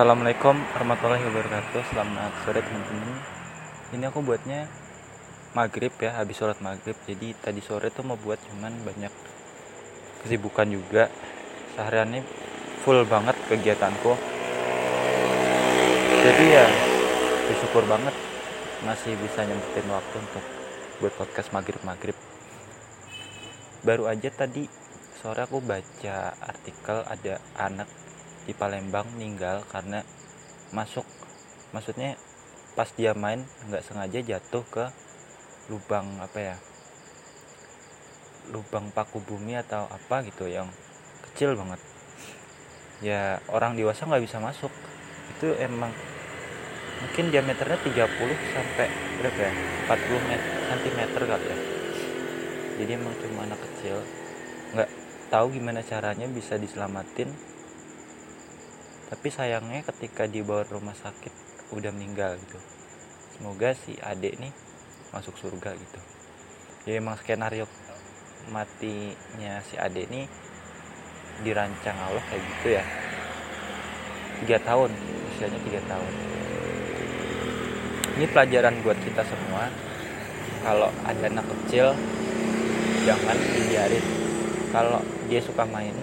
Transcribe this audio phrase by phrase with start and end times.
[0.00, 1.92] Assalamualaikum warahmatullahi wabarakatuh.
[1.92, 3.20] Selamat sore teman-teman.
[3.92, 4.64] Ini aku buatnya
[5.52, 6.96] maghrib ya Habis sholat maghrib.
[7.04, 9.12] Jadi tadi sore tuh mau buat cuman banyak
[10.24, 11.12] kesibukan juga.
[11.76, 12.24] Sehariannya
[12.80, 14.16] full banget kegiatanku.
[16.24, 16.64] Jadi ya
[17.52, 18.16] bersyukur banget
[18.88, 20.44] Masih bisa nyempetin waktu untuk
[21.04, 22.16] buat podcast maghrib-maghrib.
[23.84, 24.64] Baru aja tadi
[25.20, 28.09] sore aku baca artikel ada anak
[28.48, 30.04] di Palembang meninggal karena
[30.70, 31.04] masuk
[31.74, 32.16] maksudnya
[32.78, 34.84] pas dia main nggak sengaja jatuh ke
[35.70, 36.56] lubang apa ya
[38.50, 40.66] lubang paku bumi atau apa gitu yang
[41.30, 41.80] kecil banget.
[43.00, 44.72] Ya orang dewasa nggak bisa masuk.
[45.36, 45.94] Itu emang
[47.00, 47.96] mungkin diameternya 30
[48.52, 48.88] sampai
[49.22, 49.52] berapa ya?
[49.88, 51.58] 40 meter, cm kali ya.
[52.82, 54.02] Jadi emang cuma anak kecil.
[54.74, 54.90] Nggak
[55.30, 57.30] tahu gimana caranya bisa diselamatin
[59.10, 61.34] tapi sayangnya ketika dibawa rumah sakit
[61.74, 62.58] udah meninggal gitu
[63.40, 64.52] semoga si adik nih
[65.16, 66.00] masuk surga gitu.
[66.84, 67.64] Ya emang skenario
[68.52, 70.28] matinya si adik nih
[71.40, 72.84] dirancang Allah kayak gitu ya.
[74.44, 74.92] Tiga tahun
[75.32, 76.12] usianya tiga tahun.
[78.20, 79.72] Ini pelajaran buat kita semua.
[80.60, 81.96] Kalau ada anak kecil
[83.08, 84.06] jangan dibiarin.
[84.68, 85.00] Kalau
[85.32, 85.96] dia suka main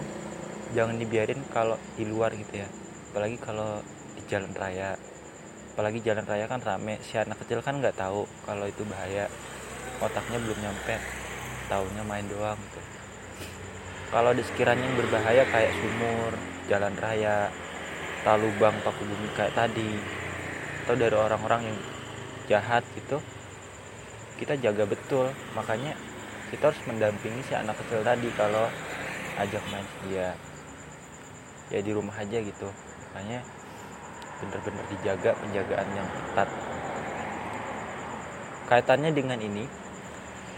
[0.73, 2.67] jangan dibiarin kalau di luar gitu ya
[3.11, 3.81] apalagi kalau
[4.17, 4.97] di jalan raya.
[5.77, 6.97] Apalagi jalan raya kan rame.
[7.05, 9.29] Si anak kecil kan nggak tahu kalau itu bahaya.
[10.01, 10.97] Otaknya belum nyampe.
[11.69, 12.81] Taunya main doang gitu.
[14.07, 16.31] Kalau ada sekiranya yang berbahaya kayak sumur
[16.71, 17.51] jalan raya
[18.23, 19.87] atau lubang paku bumi kayak tadi
[20.83, 21.77] atau dari orang-orang yang
[22.51, 23.23] jahat gitu
[24.39, 25.31] kita jaga betul.
[25.55, 25.95] Makanya
[26.51, 28.67] kita harus mendampingi si anak kecil tadi kalau
[29.39, 30.35] ajak main dia.
[31.67, 32.71] Ya di rumah aja gitu
[33.17, 33.41] makanya
[34.37, 36.49] benar-benar dijaga penjagaan yang ketat.
[38.69, 39.65] Kaitannya dengan ini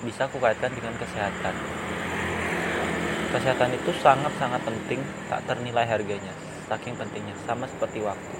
[0.03, 1.55] bisa aku kaitkan dengan kesehatan.
[3.31, 4.99] Kesehatan itu sangat-sangat penting
[5.31, 6.35] tak ternilai harganya
[6.67, 8.35] saking pentingnya sama seperti waktu.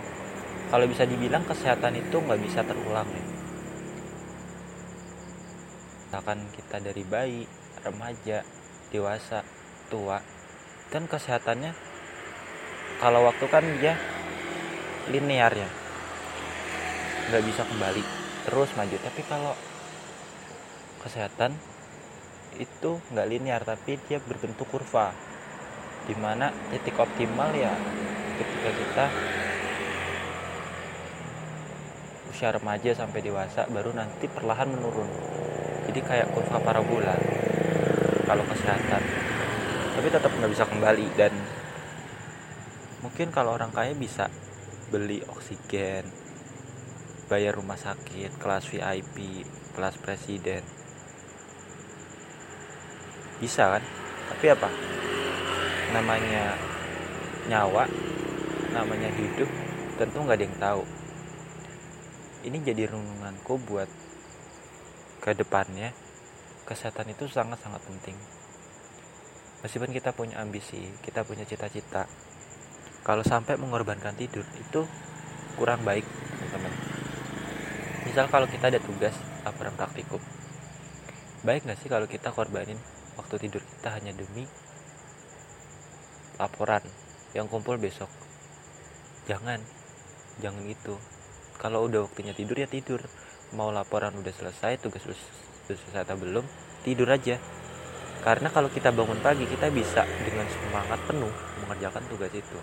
[0.67, 3.23] Kalau bisa dibilang kesehatan itu nggak bisa terulang ya.
[6.11, 7.47] Misalkan kita dari bayi
[7.87, 8.43] remaja
[8.91, 9.47] dewasa
[9.87, 10.19] tua
[10.91, 11.71] dan kesehatannya
[12.97, 13.93] kalau waktu kan dia
[15.13, 15.69] linear ya.
[17.29, 18.03] Nggak bisa kembali
[18.49, 19.53] terus maju tapi kalau
[21.05, 21.53] kesehatan
[22.57, 25.13] itu nggak linear tapi dia berbentuk kurva.
[26.09, 27.77] Di mana titik optimal ya
[28.41, 29.05] ketika kita
[32.33, 35.09] usia remaja sampai dewasa baru nanti perlahan menurun.
[35.91, 37.13] Jadi kayak kurva parabola
[38.25, 39.03] kalau kesehatan.
[39.99, 41.33] Tapi tetap nggak bisa kembali dan
[42.99, 44.27] mungkin kalau orang kaya bisa
[44.89, 46.07] beli oksigen
[47.29, 49.45] bayar rumah sakit kelas VIP
[49.77, 50.65] kelas presiden.
[53.39, 53.83] Bisa kan?
[54.33, 54.69] Tapi apa?
[55.95, 56.57] Namanya
[57.47, 57.87] nyawa
[58.69, 59.49] namanya hidup
[59.97, 60.83] tentu nggak ada yang tahu.
[62.45, 63.89] Ini jadi renunganku buat
[65.19, 65.91] ke depannya
[66.65, 68.17] kesehatan itu sangat-sangat penting.
[69.61, 72.09] Meskipun kita punya ambisi kita punya cita-cita
[73.09, 74.85] kalau sampai mengorbankan tidur itu
[75.57, 76.69] kurang baik teman-teman.
[78.05, 80.21] Misal kalau kita ada tugas laporan praktikum
[81.41, 82.77] baik nggak sih kalau kita korbanin
[83.17, 84.45] waktu tidur kita hanya demi
[86.37, 86.85] laporan
[87.33, 88.13] yang kumpul besok?
[89.25, 89.57] Jangan
[90.37, 90.93] jangan itu
[91.57, 93.01] kalau udah waktunya tidur ya tidur.
[93.57, 95.17] Mau laporan udah selesai tugas udah
[95.65, 96.45] selesai atau belum
[96.85, 97.41] tidur aja.
[98.21, 101.33] Karena kalau kita bangun pagi kita bisa dengan semangat penuh
[101.65, 102.61] mengerjakan tugas itu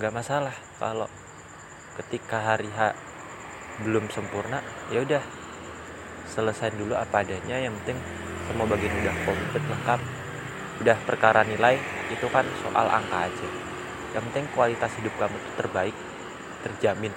[0.00, 0.56] nggak masalah.
[0.80, 1.08] Kalau
[2.00, 2.96] ketika hari H
[3.84, 5.22] belum sempurna ya udah
[6.32, 7.60] selesai dulu apa adanya.
[7.60, 7.98] Yang penting
[8.48, 10.00] semua bagian udah komplit lengkap.
[10.80, 11.76] Udah perkara nilai
[12.08, 13.48] itu kan soal angka aja.
[14.16, 15.96] Yang penting kualitas hidup kamu itu terbaik
[16.64, 17.12] terjamin.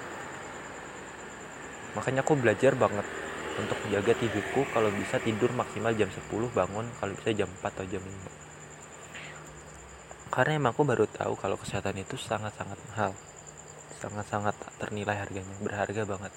[1.96, 3.06] Makanya aku belajar banget
[3.56, 4.68] untuk menjaga tidurku.
[4.68, 6.86] Kalau bisa tidur maksimal jam 10 bangun.
[7.00, 8.46] Kalau bisa jam 4 atau jam 5
[10.26, 13.14] karena emang aku baru tahu kalau kesehatan itu sangat-sangat mahal.
[14.02, 15.54] Sangat-sangat ternilai harganya.
[15.62, 16.34] Berharga banget.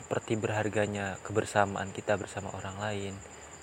[0.00, 3.14] Seperti berharganya kebersamaan kita bersama orang lain.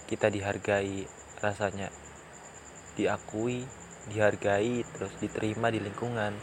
[0.06, 1.06] Kita dihargai
[1.42, 1.90] rasanya
[2.98, 3.64] diakui
[4.10, 6.34] dihargai terus diterima di lingkungan.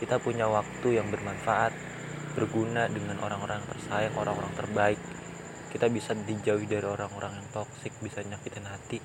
[0.00, 1.72] Kita punya waktu yang bermanfaat
[2.34, 5.00] berguna dengan orang-orang tersayang orang-orang terbaik.
[5.70, 8.98] Kita bisa dijauhi dari orang-orang yang toksik bisa nyakitin hati.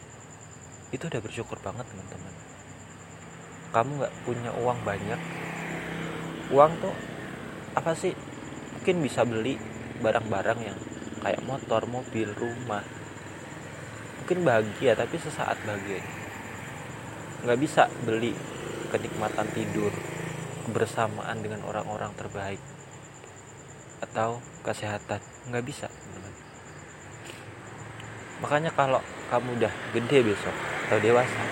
[0.95, 2.58] Itu udah bersyukur banget teman-teman
[3.69, 5.21] kamu nggak punya uang banyak
[6.49, 6.95] uang tuh
[7.77, 8.13] apa sih?
[8.79, 9.59] Mungkin bisa beli
[10.01, 10.77] barang-barang yang
[11.21, 12.81] kayak motor mobil rumah.
[14.23, 16.01] Mungkin bahagia tapi sesaat bahagia.
[17.45, 18.33] Nggak bisa beli
[18.89, 19.93] kenikmatan tidur
[20.73, 22.61] bersamaan dengan orang-orang terbaik
[24.01, 25.21] atau kesehatan.
[25.53, 25.87] Nggak bisa
[28.39, 30.55] makanya kalau kamu udah gede besok
[30.87, 31.43] atau dewasa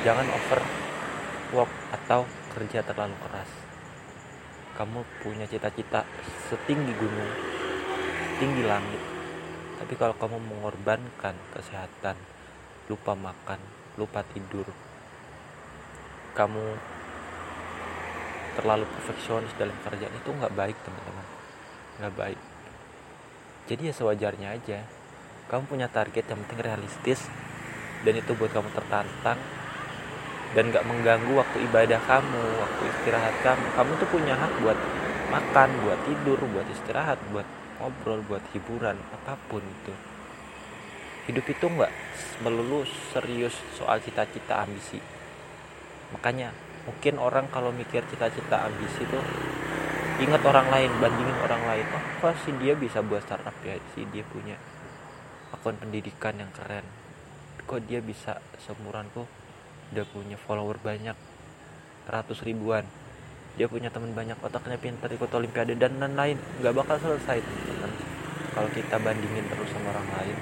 [0.00, 0.79] jangan over
[1.50, 3.50] work atau kerja terlalu keras.
[4.78, 6.06] Kamu punya cita-cita
[6.48, 7.32] setinggi gunung
[8.40, 9.02] tinggi langit.
[9.80, 12.16] Tapi kalau kamu mengorbankan kesehatan
[12.88, 13.60] lupa makan
[13.98, 14.66] lupa tidur
[16.34, 16.62] kamu
[18.58, 21.26] terlalu perfeksionis dalam kerjaan itu nggak baik teman-teman.
[22.02, 22.40] Nggak baik.
[23.70, 24.78] Jadi ya sewajarnya aja.
[25.50, 27.26] Kamu punya target yang penting realistis
[28.06, 29.38] dan itu buat kamu tertantang
[30.50, 33.66] dan gak mengganggu waktu ibadah kamu waktu istirahat kamu.
[33.78, 34.78] Kamu tuh punya hak buat
[35.30, 37.46] makan buat tidur buat istirahat buat
[37.78, 39.94] ngobrol buat hiburan apa pun itu.
[41.30, 41.92] Hidup itu nggak
[42.42, 42.82] melulu
[43.14, 44.98] serius soal cita-cita ambisi.
[46.10, 46.50] Makanya
[46.82, 49.22] mungkin orang kalau mikir cita-cita ambisi tuh
[50.18, 51.86] ingat orang lain bandingin orang lain.
[51.94, 53.78] Oh apa sih dia bisa buat startup ya?
[53.94, 54.58] Sih dia punya
[55.54, 56.84] akun pendidikan yang keren.
[57.70, 59.24] Kok dia bisa seumuranku
[59.90, 61.16] udah punya follower banyak
[62.06, 62.86] ratus ribuan.
[63.58, 66.38] Dia punya teman banyak otaknya pintar ikut olimpiade dan lain-lain.
[66.62, 67.90] Nggak bakal selesai teman-teman
[68.54, 70.36] kalau kita bandingin terus sama orang lain.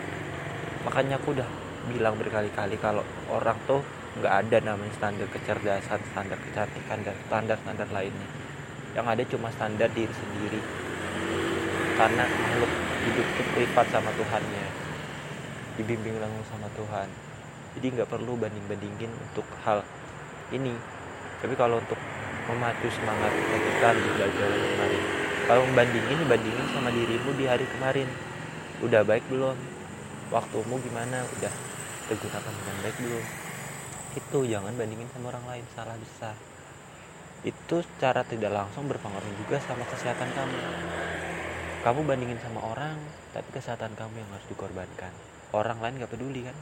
[0.85, 1.49] Makanya aku udah
[1.89, 3.01] bilang berkali-kali kalau
[3.33, 3.81] orang tuh
[4.21, 8.29] nggak ada namanya standar kecerdasan standar kecantikan dan standar-standar lainnya.
[8.93, 10.61] Yang ada cuma standar diri sendiri.
[11.97, 12.73] Karena makhluk
[13.09, 14.67] hidup itu privat sama Tuhannya.
[15.81, 17.28] Dibimbing langsung sama Tuhan
[17.79, 19.87] jadi nggak perlu banding-bandingin untuk hal
[20.51, 20.75] ini.
[21.39, 21.95] Tapi kalau untuk
[22.51, 25.03] memacu semangat kita di belajar kemarin.
[25.47, 28.11] Kalau membandingin bandingin sama dirimu di hari kemarin.
[28.83, 29.55] Udah baik belum?
[30.35, 31.23] Waktumu gimana?
[31.39, 31.55] Udah
[32.11, 33.25] tergunakan dengan baik belum?
[34.19, 35.65] Itu jangan bandingin sama orang lain.
[35.79, 36.35] Salah besar.
[37.47, 40.59] Itu cara tidak langsung berpengaruh juga sama kesehatan kamu.
[41.87, 42.99] Kamu bandingin sama orang
[43.31, 45.15] tapi kesehatan kamu yang harus dikorbankan.
[45.55, 46.59] Orang lain gak peduli kan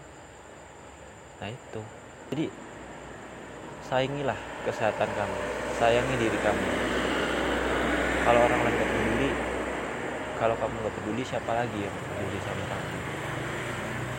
[1.40, 1.80] nah itu.
[2.32, 2.44] Jadi
[3.86, 5.38] sayangilah kesehatan kamu.
[5.76, 6.66] Sayangi diri kamu.
[8.26, 9.30] Kalau orang lain gak peduli
[10.36, 12.96] kalau kamu gak peduli siapa lagi yang peduli sama kamu?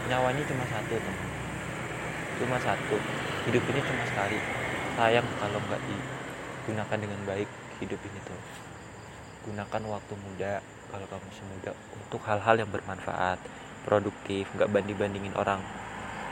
[0.07, 1.29] Nyawanya cuma satu teman.
[2.39, 2.95] Cuma satu.
[3.49, 4.39] Hidup ini cuma sekali.
[4.95, 7.49] Sayang kalau nggak digunakan dengan baik
[7.83, 8.39] hidup ini tuh.
[9.51, 10.53] Gunakan waktu muda
[10.87, 13.39] kalau kamu masih muda untuk hal-hal yang bermanfaat.
[13.83, 15.59] Produktif nggak banding bandingin orang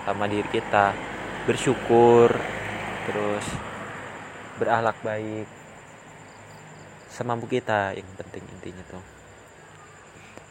[0.06, 0.94] sama diri kita.
[1.50, 2.30] Bersyukur
[3.06, 3.46] terus
[4.62, 5.50] berakhlak baik
[7.12, 9.04] semampu kita yang penting intinya tuh.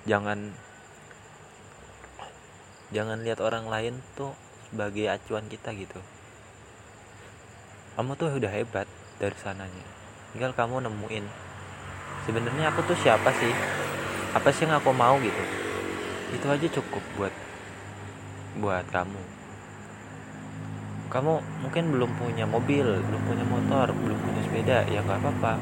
[0.04, 0.52] Jangan
[2.92, 4.34] jangan lihat orang lain tuh
[4.68, 6.00] sebagai acuan kita gitu.
[7.94, 8.90] Kamu tuh udah hebat
[9.22, 9.86] dari sananya.
[10.34, 11.24] Tinggal kamu nemuin
[12.26, 13.54] sebenarnya aku tuh siapa sih?
[14.34, 15.14] Apa sih yang aku mau?
[15.22, 15.42] gitu.
[16.34, 17.34] Itu aja cukup buat
[18.58, 19.43] buat kamu
[21.14, 25.54] kamu mungkin belum punya mobil belum punya motor belum punya sepeda ya nggak apa-apa.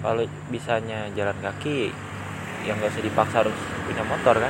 [0.00, 1.92] Kalau bisanya jalan kaki
[2.64, 3.52] yang nggak usah dipaksa harus
[3.84, 4.48] punya motor kan?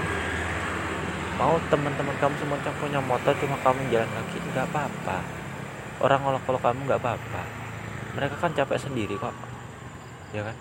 [1.42, 5.26] Mau teman-teman kamu semua punya motor cuma kamu jalan kaki nggak apa-apa.
[5.99, 7.42] Orang ngolok kalau kamu nggak apa-apa.
[8.14, 9.35] Mereka kan capek sendiri kok.
[10.30, 10.54] Ya kan?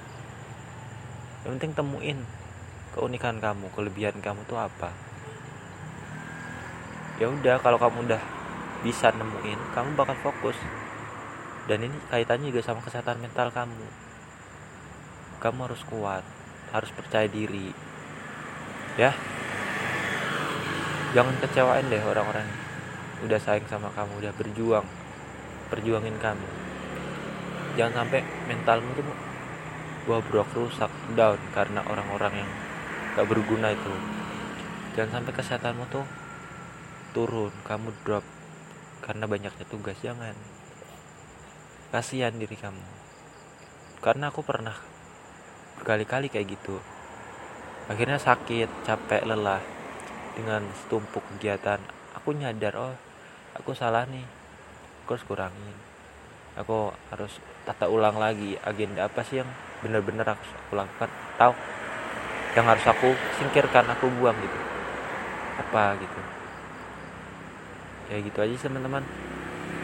[1.46, 2.18] Yang penting temuin
[2.98, 4.90] keunikan kamu kelebihan kamu tuh apa.
[7.22, 8.39] Ya udah kalau kamu udah
[8.80, 10.56] bisa nemuin kamu bakal fokus.
[11.68, 13.88] Dan ini kaitannya juga sama kesehatan mental kamu.
[15.40, 16.26] Kamu harus kuat
[16.70, 17.74] harus percaya diri.
[18.98, 19.14] Ya.
[21.18, 22.46] Jangan kecewain deh orang-orang
[23.26, 24.86] udah sayang sama kamu udah berjuang.
[25.74, 26.50] Perjuangin kamu.
[27.78, 29.06] Jangan sampai mentalmu tuh
[30.06, 32.50] bobrok rusak down karena orang-orang yang
[33.18, 33.94] gak berguna itu.
[34.98, 36.06] Jangan sampai kesehatanmu tuh
[37.14, 38.39] turun kamu drop
[39.10, 40.38] karena banyaknya tugas jangan.
[41.90, 42.86] Kasihan diri kamu.
[44.06, 44.78] Karena aku pernah
[45.82, 46.78] berkali-kali kayak gitu.
[47.90, 49.66] Akhirnya sakit capek lelah
[50.38, 51.82] dengan setumpuk kegiatan.
[52.22, 52.94] Aku nyadar oh
[53.58, 54.30] aku salah nih.
[55.02, 55.78] Aku harus kurangin.
[56.62, 59.50] Aku harus tata ulang lagi agenda apa sih yang
[59.82, 61.10] benar-benar aku, aku lakukan?
[61.42, 61.54] Tahu
[62.54, 64.60] yang harus aku singkirkan aku buang gitu.
[65.66, 66.39] Apa gitu
[68.10, 69.06] ya gitu aja teman-teman.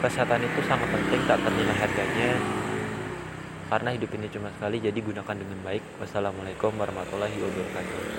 [0.01, 2.29] Kesehatan itu sangat penting tak ternilai harganya.
[3.65, 5.83] Karena hidup ini cuma sekali jadi gunakan dengan baik.
[6.01, 8.15] Wassalamualaikum warahmatullahi wabarakatuh